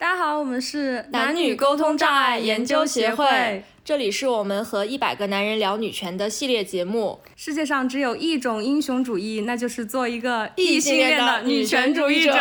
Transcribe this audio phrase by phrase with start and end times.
[0.00, 7.18] 大家好，我们是男女沟通障碍研究协会，这里是我们和一百个男人聊女权的系列节目。
[7.34, 12.32] 世界上只有一种英雄主义，那就是做一个异性恋的女权主义者。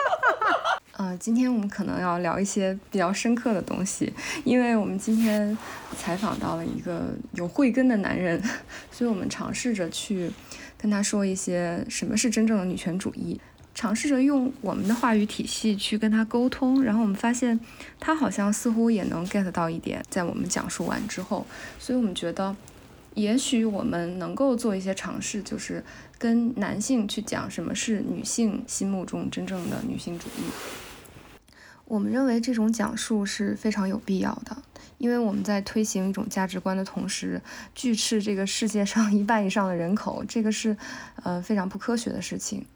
[0.98, 4.12] 呃，今天我们可能要聊一些比较深刻的东西，
[4.44, 5.56] 因为我们今天
[5.96, 8.38] 采访到了一个有慧根的男人，
[8.92, 10.30] 所以我们尝试着去
[10.76, 13.40] 跟他说一些什么是真正的女权主义。
[13.78, 17.60] 尝试着用我们的话语体系去跟他沟通，然后我们发现
[18.00, 21.46] 他好像似乎也能 get 到一点，在我们讲述完之后，
[21.78, 22.56] 所以我们觉得
[23.14, 25.84] 也许我们能够做一些尝试，就是
[26.18, 30.42] 跟男性去讲什么是女性心目中真正的女性主义。
[31.84, 34.56] 我们认为这种讲述是非常有必要的，
[34.98, 37.40] 因为我们在推行一种价值观的同时，
[37.76, 40.76] 拒斥这个世界上 一半以上的人口，这个是
[41.22, 42.66] 呃非常不科学的事情。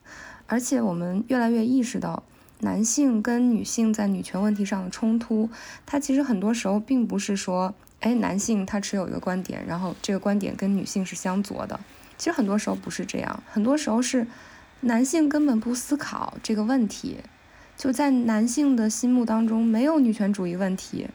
[0.47, 2.23] 而且我们越来越意识到，
[2.61, 5.51] 男性跟女性在女权问题上的冲突，
[5.85, 11.81] 它其实很多时候并不是说，哎，男性他持有一个观点，然后这个观点跟女性是相左的。
[12.17, 14.27] 其实很多时候不是这样，很多时候是
[14.83, 17.19] 男性根本不思考这个问题，
[17.77, 21.09] 就在男性的心目当中没有女权主义问题，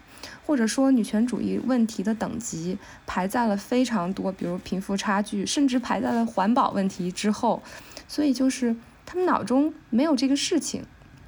[0.46, 7.64] 或者说女权主义问题的等级排在了非常多，比如贫富差距，甚至排在了环保问题之后，
[8.10, 8.76] 所以就是。
[9.08, 10.84] 他们脑中没有这个事情，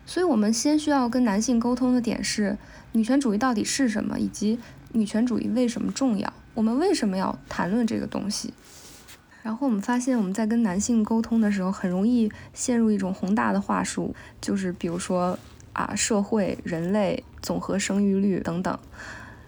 [0.05, 2.57] 所以我们先需要跟男性沟通的点是
[2.91, 4.59] 女权主义到底是什么，以及
[4.91, 8.53] 女权主义为什么重要，我们为什么要谈论这个东西。
[9.41, 15.39] 然后我们发现我们在跟男性沟通的时候，很容易陷入一种宏大的话术，就是比如说
[15.71, 18.77] 啊，社会、人类、总和生育率等等。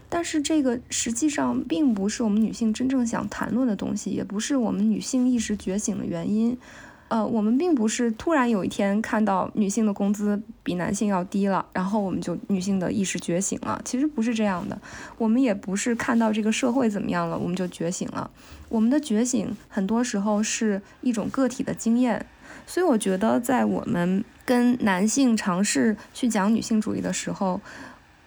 [0.08, 6.58] 但是这个实际上并不是我们女性真正想谈论的东西，也不是我们女性意识觉醒的原因。
[7.12, 13.82] 呃，我们并不是突然有一天看到女性的工资比男性要低了，然后我们就女性的意识觉醒了。
[13.84, 14.80] 其实不是这样的，
[15.18, 18.32] 我们也不是看到这个社会怎么样了，我们就觉醒了。
[18.70, 22.26] 我们的觉醒很多时候是一种个体的经验。
[22.66, 27.60] 所以我觉得，在我们跟男性尝试去讲女性主义的时候，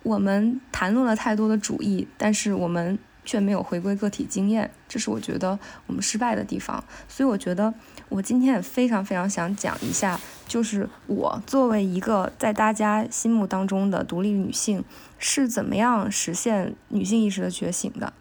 [0.03, 2.99] 我们谈论了太多的主义，但是我们。
[3.25, 6.83] 却没有回归个体经验，这是我觉得我们失败的地方。
[7.09, 7.73] 所以我觉得
[8.09, 14.85] 我今天也非常非常想讲一下，就是我作为一个在大家心目当中的独立女性，
[15.19, 18.13] 是怎么样实现女性意识的觉醒的。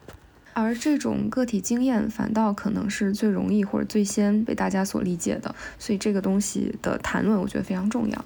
[0.56, 5.56] 而这种个体经验反倒可能是最容易或者最先被大家所理解的。
[5.80, 8.26] 所以这个东西的谈论，我觉得非常重要。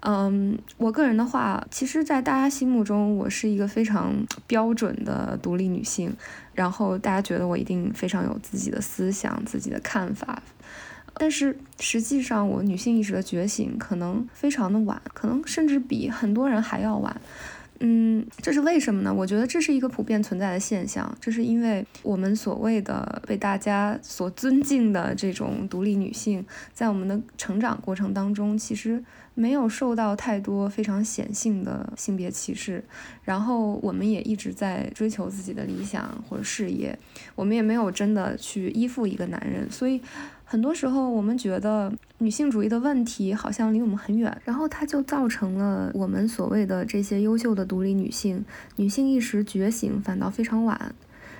[0.00, 4.14] 嗯，我个人的话，其实，在大家心目中，我是一个非常
[4.46, 6.10] 标准的独立女性，
[6.54, 10.42] 然后大家觉得我一定非常有自己的思想、自己的看法。
[11.14, 17.20] 但是实际上，我女性意识的觉醒可能非常的晚，可能甚至比很多人还要晚。
[17.82, 19.12] 嗯，这是为什么呢？
[19.12, 29.02] 我觉得这是一个普遍存在的现象，这是因为我们所谓的被大家所尊敬的这种独立女性，在我们的成长过程当中，其实
[29.32, 32.84] 没有受到太多非常显性的性别歧视，
[33.24, 36.98] 然后我们也一直在追求自己的理想或者事业，
[37.34, 40.00] 我们也没有真的去依附一个男人，所以。
[40.50, 48.44] 很多时候，我们觉得女性主义的问题好像离我们很远，然后它就造成了我们所谓的这些优秀的独立女性
[48.74, 50.92] 女性意识觉醒反倒非常晚，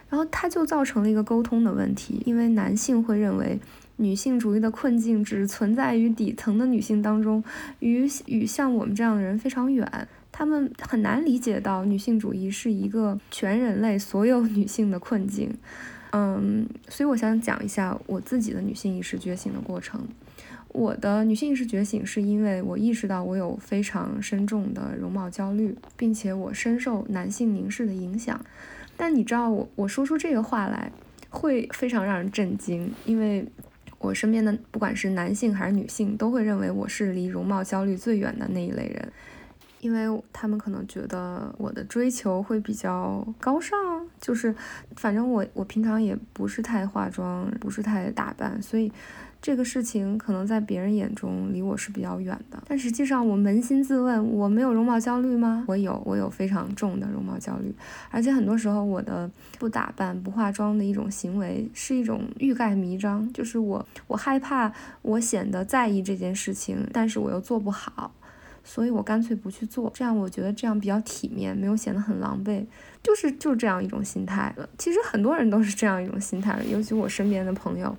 [0.09, 3.59] 然后它就造成了一个沟通的问题，因为男性会认为
[3.97, 7.43] 女性主义的困境只存在于底层的女性当中，
[7.81, 15.53] 与与像我们这样的人非常远，他们很难理解到女性主义是一个全人类所有女性的困境。
[16.13, 20.07] 嗯，所以我想讲一下我自己的女性意识觉醒的过程。
[20.73, 28.41] 我的女性意识觉醒是因为我意识到我有非常深重的容貌焦虑，并且我深受男性凝视的影响。
[28.97, 30.93] 但你知道，我我说出这个话来
[31.29, 33.45] 会非常让人震惊，因为
[33.99, 39.13] 我身边的不管是男性还是女性，都会认为我是离容貌焦虑最远的那一类人。
[39.81, 43.77] 因为他们可能觉得我的追求会比较高尚，
[44.21, 44.55] 就是
[44.97, 48.93] 反正我我平常也不是太化妆，不是太打扮，所以
[49.41, 52.63] 这个事情可能在别人眼中离我是比较远的。
[52.69, 55.65] 但实际上，我扪心自问，我没有容貌焦虑吗？
[55.67, 57.75] 我有，我有非常重的容貌焦虑，
[58.11, 64.71] 而且很多时候我的不打扮、不化妆的一种行为是一种欲盖弥彰，就是我我害怕
[65.01, 68.13] 我显得在意这件事情，但是我又做不好。
[68.73, 72.65] 所以我干脆不去做，这样我觉得这样比较体面，没有显得很狼狈，
[73.03, 74.69] 就是就是这样一种心态了。
[74.79, 77.97] 其实很多人都是这样一种心态，尤其我身边的朋友，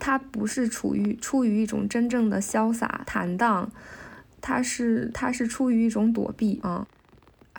[0.00, 3.70] 他不是处于出于一种真正的潇洒坦荡，
[4.40, 6.84] 他是他是出于一种躲避啊。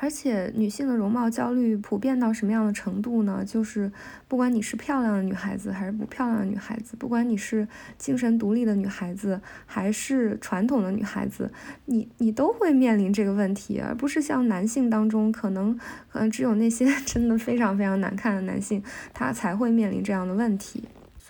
[0.03, 3.41] 而且女性的容貌焦虑普遍到什么样的程度呢？
[3.47, 3.89] 就是
[4.27, 7.65] 不管你是漂亮的女孩子还是不漂亮的女孩子，不管你是
[7.97, 11.49] 精神独立的女孩子还是传统的女孩子，
[11.85, 15.79] 你你都会面临这个问题，而不是像男性当中可能
[16.09, 18.83] 可能只有那些 真的非常非常难看的男性，
[19.13, 20.83] 他才会面临这样的问题。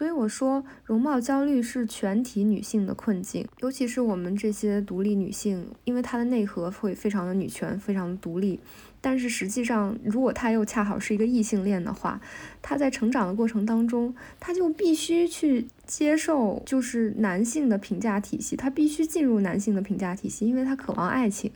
[0.04, 8.60] 所以我说，容貌焦虑是全体女性的困境，尤其是我们这些独立女性，因为她的内核会非常的女权，非常的独立。
[9.00, 12.20] 但是实际上，如果她又恰好是一个异性恋的话，
[12.62, 21.50] 她在成长的过程当中，她就必须去接受就是男性的评价体系，她必须进入男性的评价体系，因为她渴望爱情，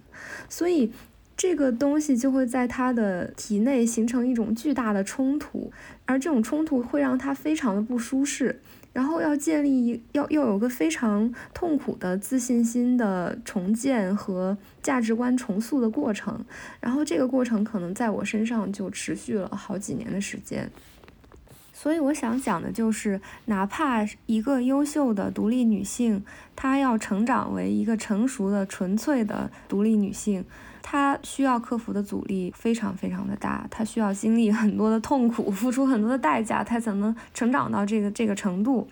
[0.47, 0.93] 所以。
[1.37, 5.71] 这个东西就会在他的体内形成一种巨大的冲突，
[6.05, 8.59] 而这种冲突会让他非常的不舒适，
[8.91, 16.43] 然后要建立一要要有个非常痛苦的自信心的重建和价值观重塑的过程，
[16.81, 20.71] 然后这个过程可能在我身上就持续了好几年的时间。
[21.71, 26.23] 所以我想讲的就是，哪怕一个优秀的独立女性，
[26.55, 30.43] 她要成长为一个成熟的纯粹的独立女性。
[30.89, 38.87] 他需要克服的阻力非常非常的大，他需要经历很多的痛苦，付出很多的代价，他才能成长到这个这个程度。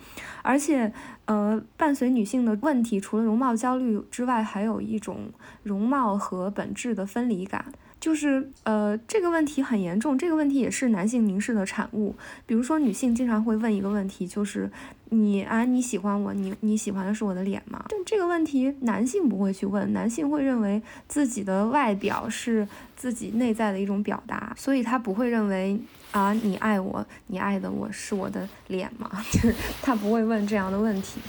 [0.45, 0.94] 而且，
[1.25, 5.31] 呃，伴随女性的问题，除了容貌焦虑之外，还有一种
[5.63, 7.65] 容貌和本质的分离感。
[8.00, 12.13] 就是，呃，这个问题很严重，这个问题也是男性凝视的产物。
[12.45, 14.69] 比如说，女性经常会问一个问题，就是
[15.09, 17.83] 你啊，你喜欢我，你你喜欢的是我的脸吗？
[17.89, 25.80] 但这个问题男性不会去问，男性会认为自己的外表是自己内在的一种表达，所以他不会认为
[26.12, 29.10] 啊，你爱我，你爱的我是我的脸吗？
[29.31, 31.19] 就是他不会问这样的问题。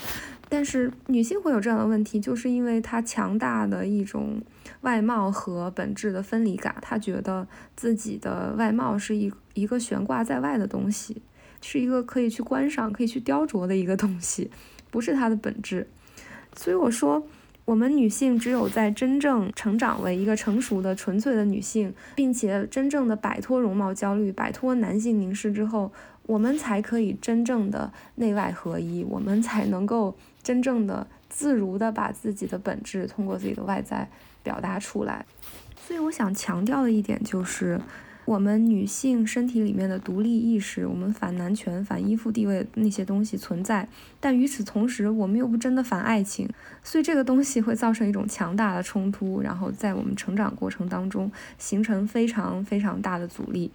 [0.49, 4.43] 但是女性会有这样的问题，就是因为她强大的一种。
[4.83, 11.23] 外貌和本质的分离感，她觉得自己的外貌是一一个悬挂在外的东西，
[11.61, 14.49] 是一个可以去观赏、可以去雕琢的一个东西，
[14.91, 15.89] 不是她的本质。
[16.55, 17.27] 所以我说，
[17.67, 25.93] 我们女性只有在真正成长为一个成熟的、纯粹的女性，并且真正的摆脱容貌焦虑、摆脱男性凝视之后，
[26.23, 34.09] 我们才可以真正的内外合一，我们才能够真正的自如的把自己的本质通过自己的外在。
[34.47, 35.27] 表达出来，
[35.85, 37.81] 所以我想强调的一点就是，
[38.27, 43.89] 我们女性身体里面的独立意识，我们反男权、反依附地位那些东西存在，
[44.19, 46.49] 但与此同时，我们又不真的反爱情，
[46.83, 53.71] 所以这个东西会造成一种强大的冲突，然后在我们成长过程当中形成非常非常大的阻力，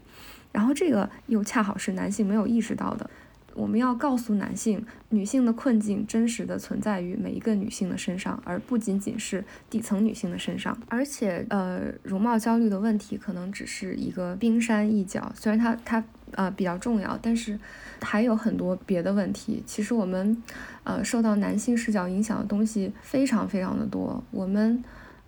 [0.51, 3.09] 然后这个又恰好是男性没有意识到的。
[3.53, 10.77] 我们要告诉男性，女性的困境真实的存在于每一个女性的身上，而不仅仅是底层女性的身上。
[10.87, 17.59] 而且，呃，容貌焦虑的问题可能只是一个冰山一角，虽然它它呃比较重要，但是
[18.01, 19.61] 还有很多别的问题。
[19.65, 20.41] 其实我们，
[20.83, 24.23] 呃，受到男性视角影响的东西非常非常的多。
[24.31, 24.83] 我们，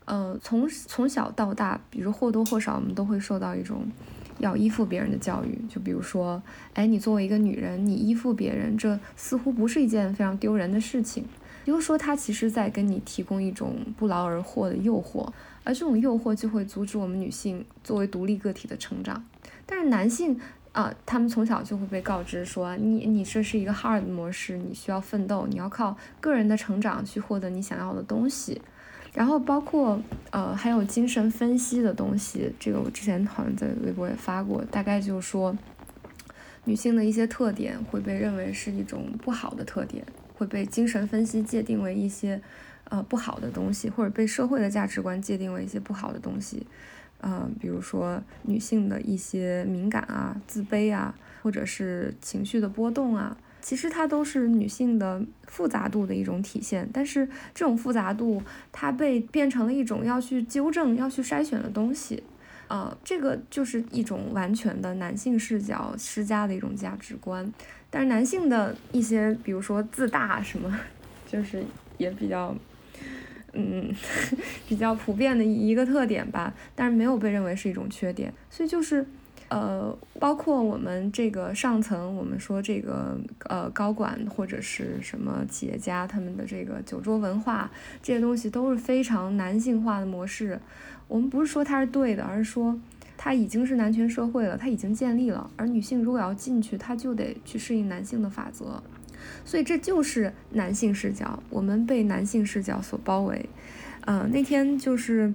[0.05, 3.85] 呃，从从小到大，比如或多或少，我们都会受到一种。
[4.43, 6.41] 要依附别人的教育，就比如说，
[6.73, 11.23] 哎，你作为一个女人，你依附别人，这似乎不是一件非常丢人的事情。
[11.63, 15.25] 比如说，他其实在跟你提供一种不劳而获的诱惑，
[15.63, 19.23] 而这种诱惑就会阻止我们女性作为独立个体的成长。
[19.65, 20.37] 但是男性
[20.73, 28.61] 啊，他们从小就会被告知说，你你这是一个 hard 模式，你需要奋斗，你要靠个人的成长去获得你想要的东西。
[29.13, 30.01] 然后包括
[30.31, 35.55] 呃还有精神分析的东西，这个我之前好像在微博也发过，大概就是说，
[36.65, 40.03] 女性的一些特点会被认为是一种不好的特点，
[40.33, 42.41] 会被精神分析界定为一些
[42.85, 46.65] 呃不好的东西，或者被社会的价值观界定为一些不好的东西，
[47.21, 53.37] 嗯，比如说女性的一些敏感啊、自卑啊，或者是情绪的波动啊。
[53.63, 58.43] 其实它都是女性的复杂度的一种体现，但是这种复杂度
[58.73, 62.21] 它被变成了一种要去纠正、要去筛选的东西，
[62.67, 67.49] 呃，这个就是一种完全的男性视角施加的一种价值观。
[67.89, 70.77] 但是男性的一些，比如说自大什么，
[71.25, 71.63] 就是
[71.97, 72.53] 也比较，
[73.53, 73.89] 嗯，
[74.67, 79.07] 比较普遍的一个特点吧，但是没有被认为是一种缺点，所以就是。
[79.53, 87.69] 呃，包括我们这个上层，我们说这个呃高管或者是什么企业家，他们的这个酒桌文化
[88.01, 90.59] 这些东西都是非常男性化的模式。
[91.07, 92.79] 我们不是说它是对的，而是说
[93.15, 95.47] 它已经是男权社会了，它已经建立了。
[95.55, 98.81] 而女性如果要进去，她就得去适应男性的法则。
[99.45, 103.47] 所以这就是男性视角，我们被男性视角所包围。
[104.01, 105.31] 呃，那天就是，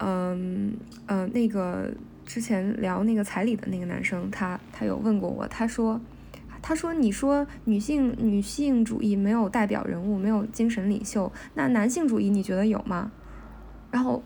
[0.00, 0.74] 嗯
[1.06, 1.90] 呃，那个
[2.24, 6.00] 之前聊那个彩礼的那个男生，他他有问过我，他说，
[6.62, 13.12] 他说你说女性女性主义没有代表人物，没有精神领袖，那男性主义你觉得有吗？
[13.90, 14.22] 然后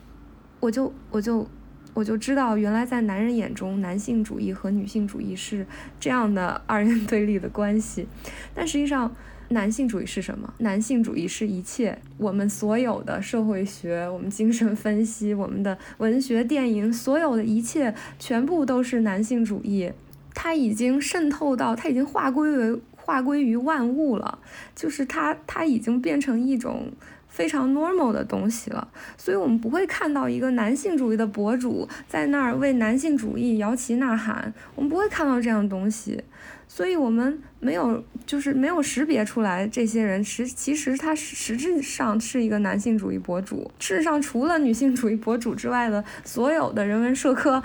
[0.61, 1.47] 我就我就
[1.95, 5.67] 我就知道，原来在男人眼中，男性主义和女性主义是
[5.99, 8.07] 这样的二元对立的关系，
[8.55, 9.15] 但实际上。
[9.51, 10.53] 男性主义是什么？
[10.59, 19.91] 男性主义是一切，我们所有的社会学、我们精神分析、我们的文学、电影，所有的一切，全部都是男性主义。
[20.35, 24.39] 它已经渗透到，它已经划归为划归于万物了，
[24.77, 26.93] 就是它，它已经变成一种
[27.27, 28.89] 非常 normal 的东西了。
[29.17, 36.23] 所以，我们不会看到一个男性主义的博主在那儿为男性主义摇旗呐喊，我们不会看到这样的东西。
[36.71, 43.71] 所以，我们没有，就是没有识别出来这些人实，其实他实质上是一个男性主义博主。
[43.81, 47.61] 事实上，除了女性主义博主之外的所有的人文社科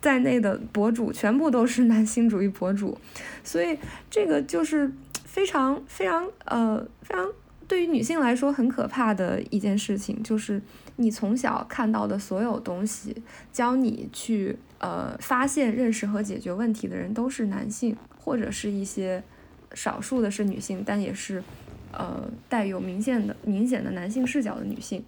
[0.00, 2.98] 在内的博主，全部都是男性主义博主。
[3.44, 3.78] 所以，
[4.10, 4.90] 这个就是
[5.24, 7.26] 非常非常呃非常
[7.68, 10.60] 对于女性来说很可怕的一件事情，就是
[10.96, 13.22] 你从小看到的所有东西，
[13.52, 17.96] 教你去呃发现、认识和解决问题的人都是男性。
[18.28, 19.22] 或者是一些
[19.72, 21.42] 少数的是女性，但也是
[21.92, 25.02] 呃带有明显的明显的男性视角的女性，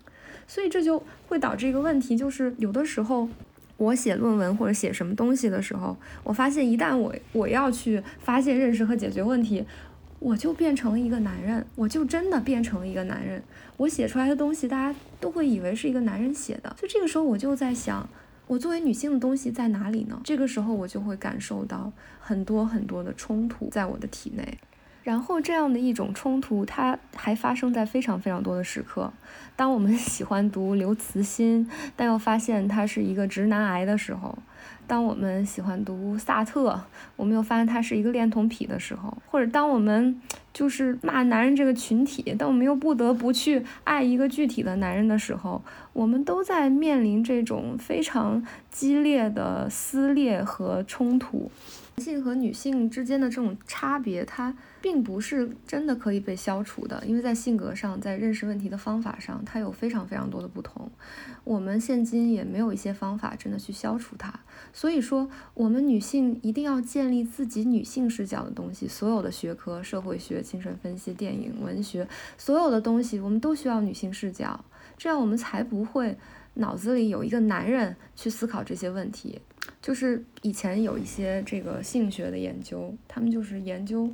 [0.46, 3.28] 所以这就会导致一个问题，就是有的时候
[3.76, 9.62] 我写论文或者写什么东西的时候，我发现一旦我我要去发现、认识和解决问题，
[10.18, 13.42] 我就变成了一个男人，我就真的变成了一个男人，
[13.76, 18.08] 我写出来的东西大家都会以为是一个男人写的，所以这个时候我就在想。
[18.50, 20.20] 我作为女性的东西在哪里呢？
[20.24, 24.58] 这个时候我就会感受到很多很多的冲突在我的体内，
[25.04, 29.12] 然后这样的一种冲突，它还发生在非常非常多的时刻。
[29.54, 34.36] 当我们喜欢读刘慈欣，但又发现他是一个直男癌的时候。
[34.86, 36.82] 当我们喜欢读萨特，
[37.16, 40.20] 我们又发现他是一个恋童癖的时候，或者当我们
[40.52, 45.62] 就是骂男人这个群体，但我们又不得不去爱一个具体的男人的时候，
[45.92, 51.50] 我们都在面临这种非常激烈的撕裂和冲突。
[51.96, 60.90] 男性和女性之间的这种差别，它并不是真的可以被消除的，因为在性格上，在认识问题的方法上，它有非常非常多的不同。
[61.44, 64.32] 我们现今也没有一些方法真的去消除它。
[64.72, 68.86] 所以说，我们女性一定要建立自己女性视角的东西。
[68.86, 72.06] 所有的学科，社会学、精神分析、电影、文学，
[72.38, 74.64] 所有的东西，我们都需要女性视角，
[74.96, 76.16] 这样我们才不会
[76.54, 79.40] 脑子里有一个男人去思考这些问题。
[79.82, 84.10] 就是以前有一些这个性学的研究，他们就是研究。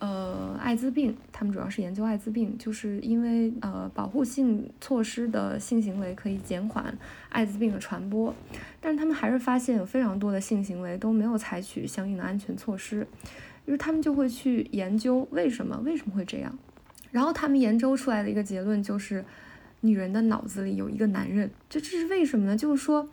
[0.00, 6.96] 呃，艾滋病，他们主要是研究艾滋病，就是因为呃，保护性措施的性行为可以减缓
[7.28, 8.34] 艾滋病的传播，
[8.80, 13.06] 但是他们还是发现有非常多的性行为都没有采取相应的安全措施，
[13.66, 16.58] 于是他们就会去研究为什么为什么会这样，
[17.10, 19.22] 然后他们研究出来的一个结论就是，
[19.82, 22.56] 女人的脑子里有一个男人，这这是为什么呢？
[22.56, 23.08] 就是说。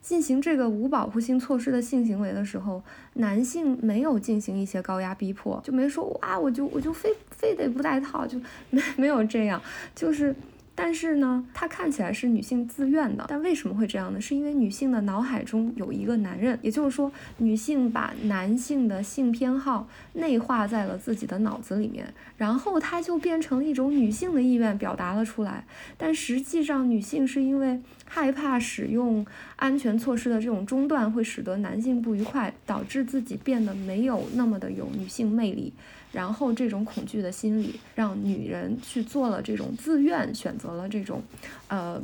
[0.00, 2.82] 进行这个无保护性措施的性行为的时候，
[3.14, 8.40] 男性没有进行一些高压逼迫，就没说哇，我就我就非非得不戴套，就
[8.70, 9.60] 没没有这样，
[9.94, 10.34] 就是。
[10.80, 14.20] 但是呢，它看起来是女性自愿的，但为什么会这样呢？
[14.20, 25.64] 是因为女性的脑海中有一个男人，也就是说，女性把男性的性偏好内化在了自己的脑子里面，然后它就变成一种女性的意愿表达了出来。
[25.96, 29.24] 但实际上，女性是因为害怕使用
[29.56, 35.72] 安全措施的这种中断会使得男性不愉快，导致自己变得没有那么的有女性魅力。
[36.10, 41.22] 然后这种恐惧的心理让女人去做了这种自愿选择了这种，
[41.68, 42.02] 呃，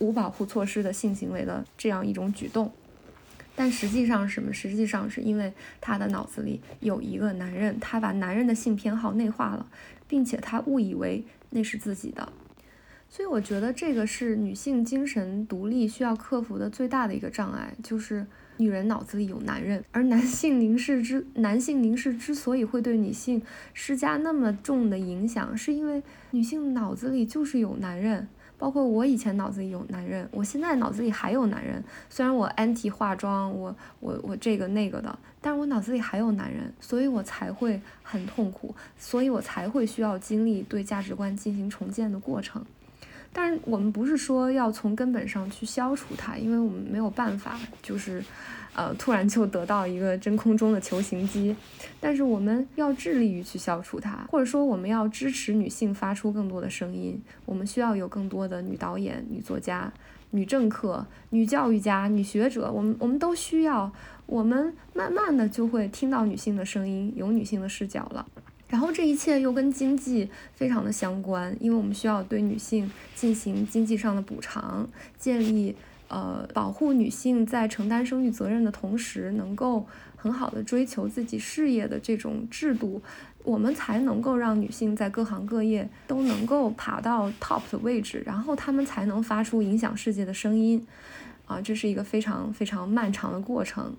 [0.00, 2.72] 无保护措施的性行为的这样一种举动，
[3.54, 4.52] 但实际上什么？
[4.52, 9.64] 实际上是因为她的脑子里有一个男人，她把男人的性偏好内化了，
[10.08, 12.32] 并且她误以为那是自己的。
[13.14, 18.26] 所以我觉得这个是女性精神独立需要克服的最大的一个障碍，就是。
[18.56, 23.42] 女人脑子里有男人，而男性凝视之男性凝视之所以会对女性
[23.72, 28.28] 施加那么重的影响，是因为女性脑子里就是有男人。
[28.56, 31.82] 包括我以前脑子里有男人，我现在脑子里还有男人。
[32.08, 42.64] 虽然我 anti 化妆，我我我这个那个的，但是我脑子里还有男人，所以我才会很痛苦，所以我才会需要经历对价值观进行重建的过程。
[43.34, 48.22] 但是我们不是说要从根本上去消除它，因为我们没有办法，就是。
[48.76, 51.54] 呃，突然就得到一个真空中的球形机，
[52.00, 57.22] 但是我们要致力于去消除它，或者说我们要支持女性发出更多的声音。
[57.44, 59.92] 我们需要有更多的女导演、女作家、
[60.32, 63.92] 女政客、女教育家、女学者，我们我们都需要。
[64.26, 68.26] 我们慢慢的就会听到女性的声音，有女性的视角了。
[68.74, 75.76] 然后这一切又跟经济非常的相关，因为我们需要对女性进行经济上的补偿，建立。
[76.08, 83.00] 呃，保护女性在承担生育责任的同时，能够很好的追求自己事业的这种制度，
[83.44, 90.84] 我们才能够让女性在各行各业都能够爬到 top 的位置，然后她们才能发出影响世界的声音。
[91.46, 93.94] 啊，这是一个非常非常漫长的过程。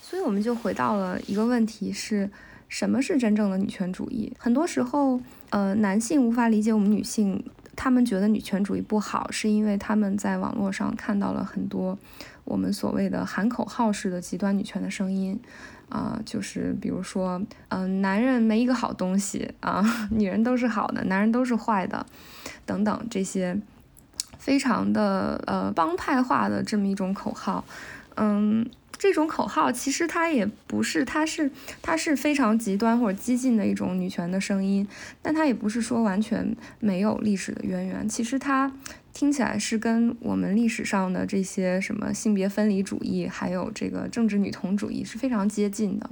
[0.00, 2.28] 所以我们就回到了一个问题：是
[2.68, 4.32] 什么是真正的女权主义？
[4.38, 5.20] 很多时候，
[5.50, 7.44] 呃，男性无法理解我们女性。
[7.78, 11.98] 他们觉得女权主义不好，是因为他们在网络上看到了很多
[12.44, 15.38] 我们所谓的喊口号式的极端女权的声音，
[15.90, 22.06] 啊，就是比如说，嗯，男人没一个好东西啊， 女人都是好的，男人都是坏的，
[22.64, 23.60] 等等这些
[24.38, 27.62] 非常的呃帮派化的这么一种口号，
[28.14, 28.66] 嗯。
[28.98, 31.50] 这种口号其实它也不是，它是
[31.82, 34.86] 它是非常极端或者激进的一种女权的声音，
[35.22, 38.08] 但它也不是说完全没有历史的渊源。
[38.08, 38.72] 其实它
[39.12, 46.10] 听起来是跟我们历史上的这些什么性别分离主义，还有这个政治女同主义是非常接近的。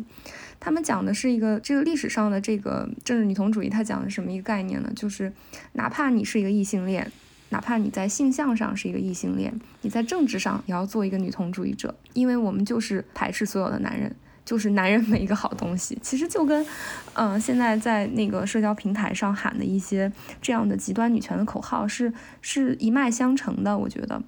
[0.61, 4.91] 他们讲的是一个这个历史上的这个政治女同主义，它讲的是什么一个概念呢？
[4.97, 5.33] 就是
[5.73, 7.11] 哪怕你是一个异性恋。
[7.55, 14.13] 哪怕你在性向上是一个异性恋，你在政治上也要做一个女同主义者，因为我们就是排斥所有的男人，
[14.45, 15.97] 就是男人没一个好东西。
[16.03, 16.67] 其实就跟，
[17.13, 20.11] 嗯，现在在那个社交平台上喊的一些
[20.43, 24.21] 这样的极端女权的口号是是一脉相承的，我觉得。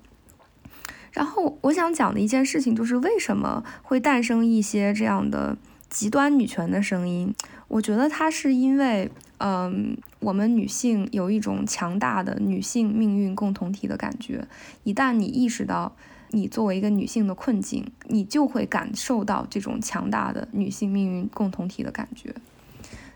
[1.10, 5.58] 然后我想讲的一件事情就是为什么会诞生一些这样的
[5.90, 7.34] 极端女权的声音？
[7.66, 9.10] 我觉得它是因为。
[9.38, 14.46] 嗯，我们女性有一种强大的女性命运共同体的感觉。
[14.84, 15.94] 一旦你意识到
[16.30, 22.34] 你作为一个女性的困境，你就会感受到这种强大的女性命运共同体的感觉。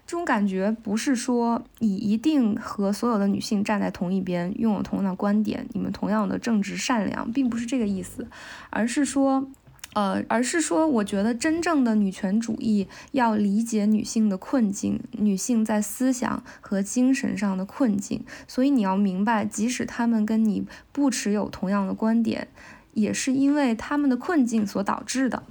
[0.07, 8.29] 这种感觉不是说你一定和所有的女性站在同一边，拥有同样的观点，你们同样的正直善良，并不是这个意思，
[8.71, 9.49] 而是说。
[9.95, 18.25] 呃，而是说，我觉得真正的女权主义要理解女性的困境，女性在思想和精神上的困境。
[18.47, 22.47] 所以你要明白，即使她们跟你不持有同样的观点，
[22.95, 25.43] 也是因为她们的困境所导致的。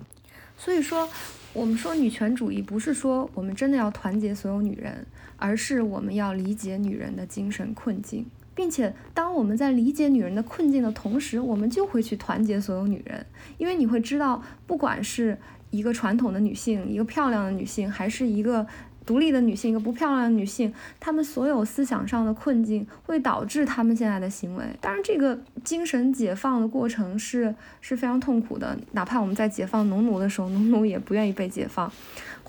[0.58, 1.10] 所以说，
[1.52, 8.26] 我们说女权主义不是说我们真的要团结所有女人，而是我们要理解女人的精神困境。
[8.60, 13.26] 并且，当我们在理解女人的困境的同时，我们就会去团结所有女人，
[13.58, 15.38] 因为你会知道，不管是
[15.70, 18.68] 一个传统的女性，一个漂亮的女性，还是一个
[19.06, 24.66] 独立的女性，一个不漂亮的女性，她们所有思想上的困境会导致她们现在的行为。
[24.82, 31.90] 当然，这个精神解放的过程是是非常痛苦的，哪怕我们在解放农奴的时候，农奴也不愿意被解放。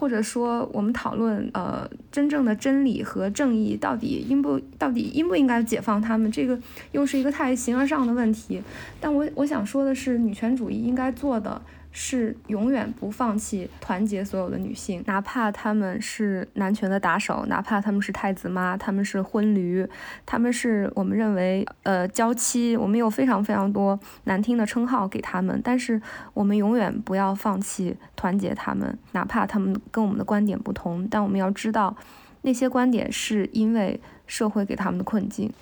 [0.01, 6.59] 或者说，我们讨论呃，真正的真理和正义到底应不到底应不应该解放他们，这个
[6.93, 8.63] 又是一个太形而上的问题。
[8.99, 11.61] 但我我想说的是，女权主义应该做的。
[11.93, 19.87] 是永远不放弃团结所有的女性，哪怕她们是男权的打手，哪怕她们是太子妈，她们是婚驴，
[20.25, 26.01] 她们是我们认为呃娇妻，我们有非常非常多难听的称号给他们，但是
[26.33, 31.97] 我们永远不要放弃团结他们，哪怕他们跟我们的观点不同，但我们要知道
[32.43, 35.53] 那些观点是因为社会给他们的困境，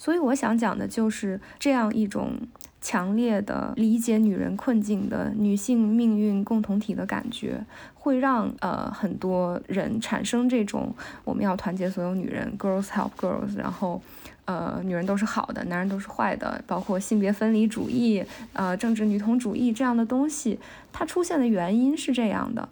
[0.00, 2.32] 所以我想讲的就是这样一种。
[2.82, 14.00] 强烈的理解女人困境的女性命运共同体的感觉，会让呃很多人产生这种我们要团结所有女人，girls help girls，然后
[14.46, 20.58] 呃女人都是好的，男人都是坏的，包括性别分离主义、呃政治女同主义这样的东西，
[20.90, 22.66] 它出现的原因是这样的，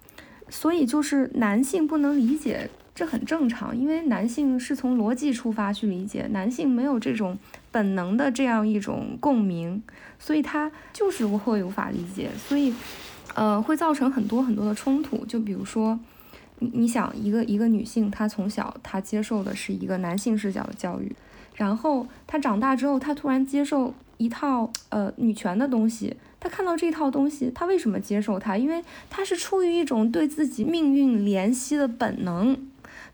[0.49, 2.71] 所以就是男性不能理解。
[2.99, 7.39] 这很正常，因为男性是从逻辑出发去理解，男性没有这种
[7.71, 9.81] 本能的这样一种共鸣，
[10.19, 12.75] 所以他就是会无法理解，所以，
[13.37, 15.25] 呃，会造成很多很多的冲突。
[15.27, 16.01] 就比如说，
[16.59, 21.15] 你你想一个一个女性，她从小她接受的是一个男性视角的教育，
[21.55, 28.57] 然后她长大之后，她突然接受一套呃女权的东西，她看到这套东西，她为什么接受它？
[28.57, 32.59] 因为她是出于一种对自己命运怜惜的本能。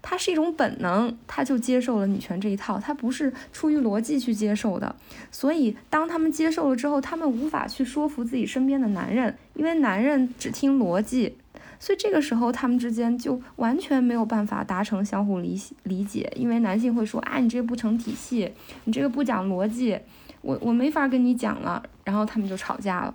[0.07, 4.95] 它是一种本能，他就接受了女权这一套，他不是出于逻辑去接受的。
[5.33, 11.38] 所以当他们接受了之后，他们无法去说服自己身边的男人，因为男人只听逻辑。
[11.81, 18.53] 所以这个时候，他们之间就完全没有办法达成相互理理解，因为男性会说：“啊，你这个不成体系，
[18.85, 19.99] 你这个不讲逻辑，
[20.43, 23.14] 我我没法跟你讲了。”然后他们就吵架了。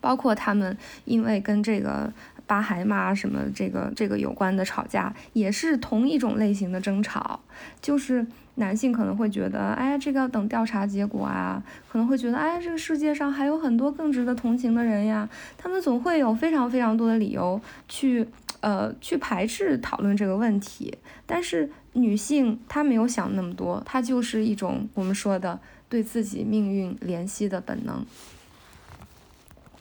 [0.00, 2.10] 包括他们因为跟这个
[2.52, 7.40] 巴海马什么这个这个有关的吵架，也是同一种类型的争吵，
[7.80, 8.26] 就是。
[8.56, 15.26] 男性可能会觉得，哎，这个要等调查结果啊，可能会觉得，哎，这个世界上还有很多更值得同情的人呀。
[15.56, 18.28] 他们总会有非常非常多的理由去，
[18.60, 20.98] 呃，去排斥讨论这个问题。
[21.24, 28.04] 但是女性她没有想那么多，她就是一种我们说的对自己命运怜惜的本能。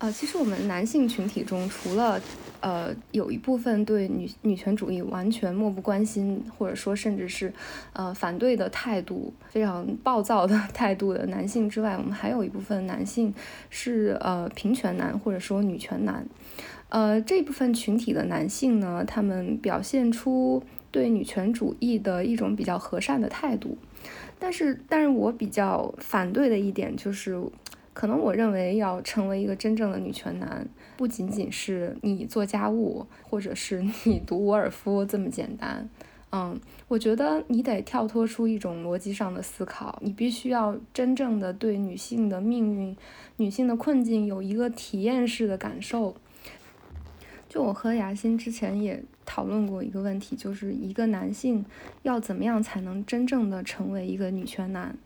[0.02, 2.20] 呃，其实我们男性群体中，除了
[2.60, 7.54] 呃有一部分对女女权主义完全漠不关心，或者说甚至是
[7.94, 13.32] 呃反对的态度，非常暴躁的态度的男性之外，我们还有一部分男性
[13.70, 16.26] 是呃平权男或者说女权男。
[16.90, 23.78] 呃，这部分群体的男性呢，他们表现出对女权主义的一种比较和善的态度，
[24.40, 27.40] 但是，但是我比较反对的一点就是。
[27.94, 35.90] 可能我认为要成为一个真正的女权男，不仅仅是你做家务，或者是你读沃尔夫这么简单。
[36.34, 42.96] 嗯，我觉得你得跳脱出一种逻辑上的思考，你必须要真正的对女性的命运、
[43.36, 46.16] 女性的困境有一个体验式的感受。
[47.50, 51.66] 就我和雅欣之前也讨论过一个问题，就是一个男性
[52.04, 54.98] 要怎么样才能真正的成为一个女权男？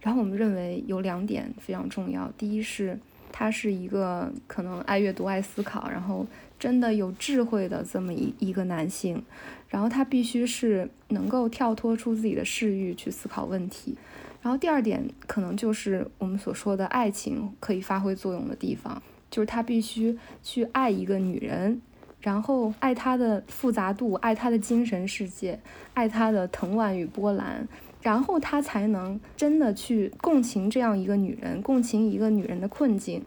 [0.00, 2.98] 然后我们认为有两点非常重要，第一是
[3.32, 6.26] 他是一个可能爱阅读、爱思考，然后
[6.58, 9.22] 真的有智慧的这么一一个男性，
[9.68, 13.96] 然后他必须是能够跳脱出自己的视域去思考问题。
[14.40, 21.82] 然后第二点可能就是我们所说的爱情可以发挥作用的地方，就是他必须去爱一个女人，
[22.20, 25.58] 然后爱她的复杂度，爱她的精神世界，
[25.92, 27.66] 爱她的藤蔓与波澜。
[28.00, 33.22] 然后他才能真的去共情这样一个女人，共情一个女人的困境，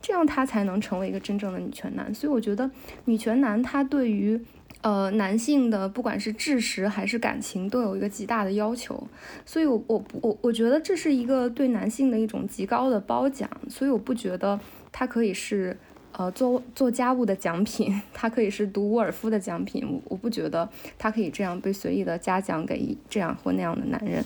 [0.00, 2.14] 这样他才能成为一个真正的女权男。
[2.14, 2.70] 所以我觉得
[3.04, 4.40] 女权男他对于
[4.82, 9.06] 呃男性的不管是知识还是感情都有一个极大的要求。
[9.44, 13.48] 所以我我我我觉得这是一个对男性的一种极高的褒奖。
[13.68, 14.58] 所以我不觉得
[14.92, 15.76] 他可以是。
[16.18, 19.86] 呃，做做家务的奖品， 它可以是读沃尔夫的奖品。
[19.86, 24.24] 我我不觉得它可以这样被随意的嘉奖给这样或那样的男人。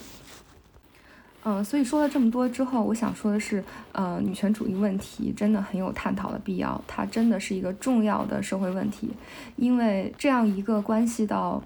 [1.42, 9.10] 嗯，所以说了这么多之后，我想说的是，呃，女权主义问题真的很有探讨的必要，它真的是一个重要的社会问题，
[9.56, 11.62] 因为这样一个关系到。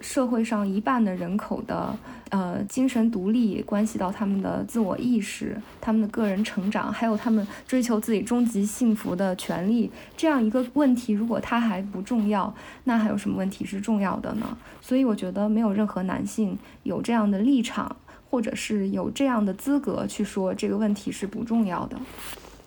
[0.00, 1.92] 社会上一半的人口的
[2.30, 9.90] 呃精神独立，关系到他们的自我意识、他们的个人成长，还有他们追求自己终极幸福的权利。
[10.16, 14.56] 这样一个问题，如果它还不重要，那还有什么问题是重要的呢？
[14.80, 17.96] 所以我觉得没有任何男性有这样的立场，
[18.30, 21.98] 或者是有这样的资格去说这个问题是不重要的。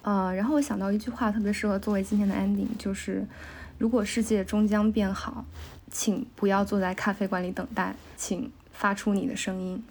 [0.02, 3.26] 呃，然后我想到一句话，特别适合作为今天的 ending，就是
[3.78, 5.46] 如果世界终将变好。
[5.98, 9.82] 请不要坐在咖啡馆里等待，请发出你的声音。